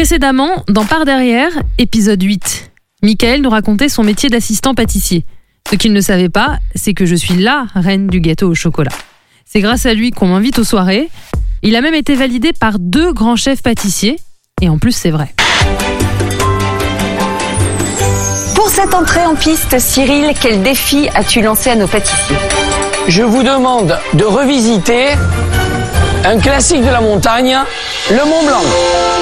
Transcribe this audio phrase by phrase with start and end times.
[0.00, 2.70] Précédemment, dans Par derrière, épisode 8,
[3.02, 5.26] Michael nous racontait son métier d'assistant pâtissier.
[5.70, 8.92] Ce qu'il ne savait pas, c'est que je suis la reine du gâteau au chocolat.
[9.44, 11.10] C'est grâce à lui qu'on m'invite aux soirées.
[11.62, 14.18] Il a même été validé par deux grands chefs pâtissiers.
[14.62, 15.34] Et en plus, c'est vrai.
[18.54, 22.38] Pour cette entrée en piste, Cyril, quel défi as-tu lancé à nos pâtissiers?
[23.06, 25.08] Je vous demande de revisiter
[26.24, 27.58] un classique de la montagne,
[28.10, 29.19] le Mont Blanc.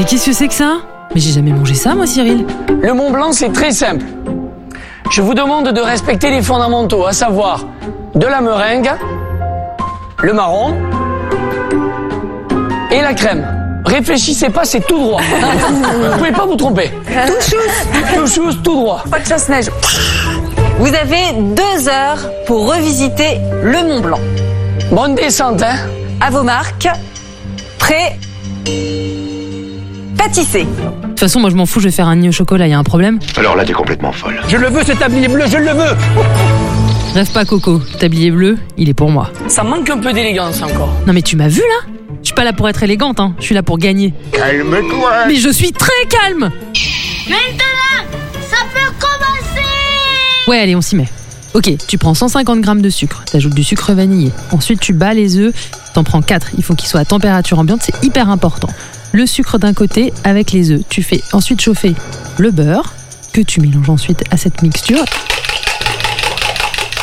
[0.00, 0.78] Mais qu'est-ce que c'est que ça?
[1.14, 2.46] Mais j'ai jamais mangé ça, moi, Cyril.
[2.80, 4.06] Le Mont Blanc, c'est très simple.
[5.10, 7.66] Je vous demande de respecter les fondamentaux, à savoir
[8.14, 8.90] de la meringue,
[10.22, 10.74] le marron
[12.90, 13.46] et la crème.
[13.84, 15.20] Réfléchissez pas, c'est tout droit.
[15.68, 16.90] vous pouvez pas vous tromper.
[17.26, 19.04] Tout chousse Tout chose, tout droit.
[19.10, 19.66] Pas de chasse-neige.
[20.78, 24.20] Vous avez deux heures pour revisiter le Mont Blanc.
[24.92, 25.76] Bonne descente, hein
[26.22, 26.88] À vos marques.
[27.78, 28.18] Prêt
[30.20, 30.64] Pâtissez.
[30.64, 32.74] De toute façon, moi, je m'en fous, je vais faire un nid au chocolat, y
[32.74, 34.38] a un problème Alors là, t'es complètement folle.
[34.48, 35.96] Je le veux, cet tablier bleu, je le veux
[37.14, 37.80] Rêve pas, Coco.
[37.98, 39.30] Tablier bleu, il est pour moi.
[39.48, 40.92] Ça manque un peu d'élégance encore.
[41.06, 41.90] Non, mais tu m'as vu là?
[42.20, 43.34] Je suis pas là pour être élégante, hein.
[43.38, 44.12] Je suis là pour gagner.
[44.32, 46.50] Calme-toi Mais je suis très calme
[47.26, 48.04] Maintenant,
[48.50, 49.66] ça peut commencer
[50.48, 51.08] Ouais, allez, on s'y met.
[51.54, 54.32] Ok, tu prends 150 grammes de sucre, t'ajoutes du sucre vanillé.
[54.52, 55.54] Ensuite, tu bats les œufs,
[55.94, 56.48] t'en prends 4.
[56.58, 58.68] Il faut qu'ils soient à température ambiante, c'est hyper important.
[59.12, 60.82] Le sucre d'un côté avec les œufs.
[60.88, 61.94] Tu fais ensuite chauffer
[62.38, 62.94] le beurre,
[63.32, 65.04] que tu mélanges ensuite à cette mixture.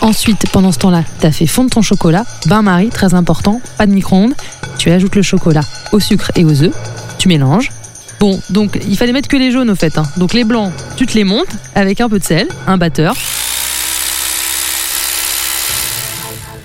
[0.00, 2.24] Ensuite, pendant ce temps-là, t'as fait fondre ton chocolat.
[2.46, 4.34] Bain-marie, très important, pas de micro-ondes.
[4.78, 6.74] Tu ajoutes le chocolat au sucre et aux œufs.
[7.18, 7.70] Tu mélanges.
[8.18, 9.96] Bon, donc il fallait mettre que les jaunes au fait.
[9.98, 10.04] hein.
[10.16, 13.14] Donc les blancs, tu te les montes avec un peu de sel, un batteur.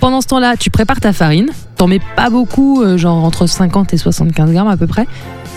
[0.00, 1.50] Pendant ce temps-là, tu prépares ta farine.
[1.78, 5.06] T'en mets pas beaucoup, euh, genre entre 50 et 75 grammes à peu près.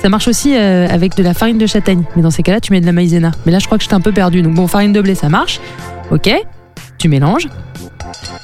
[0.03, 2.03] Ça marche aussi euh, avec de la farine de châtaigne.
[2.15, 3.31] Mais dans ces cas-là, tu mets de la maïzena.
[3.45, 4.43] Mais là, je crois que j'étais un peu perdu.
[4.43, 5.59] Donc bon, farine de blé, ça marche.
[6.11, 6.31] Ok.
[6.99, 7.47] Tu mélanges.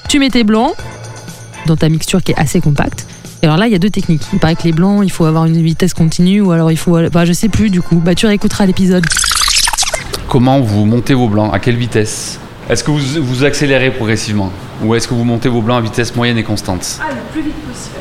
[0.09, 0.73] Tu mets tes blancs
[1.67, 3.05] dans ta mixture qui est assez compacte.
[3.43, 4.23] Et alors là, il y a deux techniques.
[4.33, 6.97] Il paraît que les blancs, il faut avoir une vitesse continue ou alors il faut.
[7.11, 7.97] Bah, je sais plus du coup.
[7.97, 9.05] Bah, tu réécouteras l'épisode.
[10.27, 11.53] Comment vous montez vos blancs?
[11.53, 12.39] À quelle vitesse?
[12.69, 14.51] Est-ce que vous, vous accélérez progressivement
[14.83, 16.99] Ou est-ce que vous montez vos blancs à vitesse moyenne et constante?
[17.01, 17.95] Ah, le plus vite possible.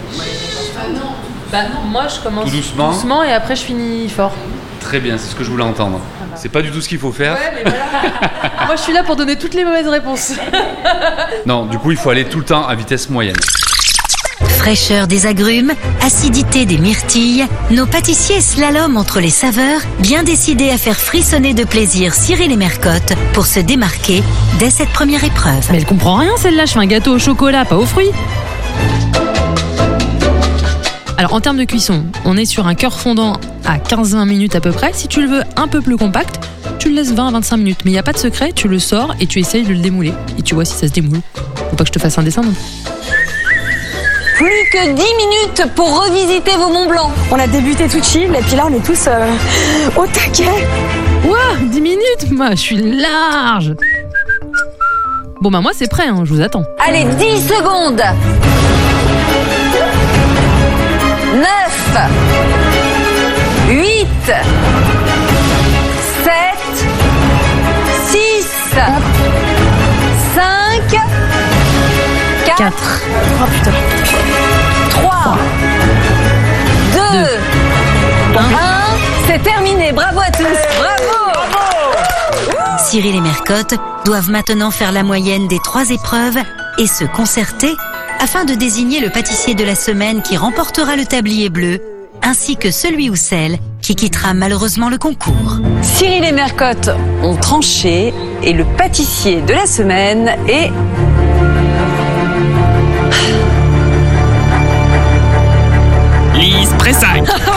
[1.53, 2.91] Bah non, moi je commence Tout doucement.
[2.91, 4.33] doucement et après je finis fort.
[4.81, 6.01] Très bien, c'est ce que je voulais entendre.
[6.35, 7.37] C'est pas du tout ce qu'il faut faire.
[7.55, 8.67] mais voilà.
[8.67, 10.33] moi je suis là pour donner toutes les mauvaises réponses.
[11.47, 13.37] Non, du coup, il faut aller tout le temps à vitesse moyenne.
[14.67, 15.73] Fraîcheur des agrumes,
[16.03, 21.63] acidité des myrtilles, nos pâtissiers slalom entre les saveurs, bien décidés à faire frissonner de
[21.63, 24.25] plaisir Cyril et Mercotte pour se démarquer
[24.59, 25.65] dès cette première épreuve.
[25.71, 28.11] Mais elle comprend rien celle-là, je fais un gâteau au chocolat, pas aux fruits.
[31.17, 33.35] Alors en termes de cuisson, on est sur un cœur fondant
[33.65, 34.91] à 15-20 minutes à peu près.
[34.95, 36.45] Si tu le veux un peu plus compact,
[36.81, 37.79] tu le laisses 20-25 minutes.
[37.85, 39.79] Mais il n'y a pas de secret, tu le sors et tu essayes de le
[39.79, 40.13] démouler.
[40.41, 41.21] Et tu vois si ça se démoule.
[41.71, 42.43] Faut pas que je te fasse un dessin.
[44.37, 47.11] Plus que 10 minutes pour revisiter vos Mont Blanc.
[47.31, 49.31] On a débuté tout chill et puis là on est tous euh,
[49.97, 50.67] au taquet.
[51.27, 53.73] Ouah, 10 minutes Moi, je suis large
[55.41, 56.65] Bon bah moi c'est prêt, hein, je vous attends.
[56.87, 58.03] Allez, 10 secondes.
[61.35, 61.47] 9
[63.71, 64.37] 8 7
[68.11, 68.47] 6
[70.35, 71.01] 5
[72.59, 73.01] 4
[73.41, 73.96] Oh putain.
[80.79, 81.17] Bravo.
[82.79, 83.75] Cyril et Mercotte
[84.05, 86.39] doivent maintenant faire la moyenne des trois épreuves
[86.79, 87.73] et se concerter
[88.21, 91.81] afin de désigner le pâtissier de la semaine qui remportera le tablier bleu,
[92.23, 95.59] ainsi que celui ou celle qui quittera malheureusement le concours.
[95.83, 96.91] Cyril et Mercotte
[97.23, 100.71] ont tranché et le pâtissier de la semaine est
[106.35, 107.25] Lise Pressac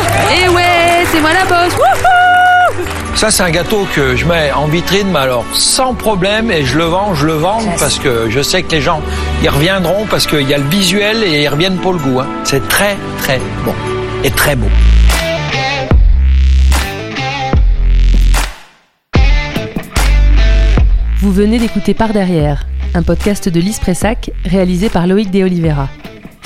[3.20, 6.78] Ça, c'est un gâteau que je mets en vitrine, mais alors sans problème, et je
[6.78, 9.02] le vends, je le vends parce que je sais que les gens
[9.44, 12.22] y reviendront parce qu'il y a le visuel et ils reviennent pour le goût.
[12.22, 12.28] hein.
[12.46, 13.76] C'est très, très bon
[14.24, 14.70] et très beau.
[21.20, 25.90] Vous venez d'écouter Par Derrière, un podcast de Lise Pressac réalisé par Loïc De Oliveira.